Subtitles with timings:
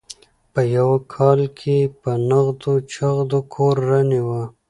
[0.53, 4.43] په یوه کال کې یې په نغدو چغدو کور رانیوه.